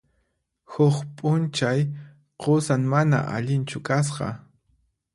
[0.71, 1.79] Huk p'unchay
[2.41, 4.29] qusan mana allinchu kasqa.